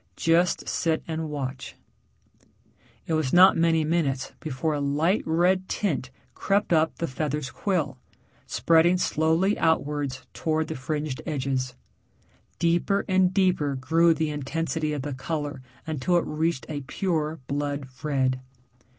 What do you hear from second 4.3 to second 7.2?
before a light red tint crept up the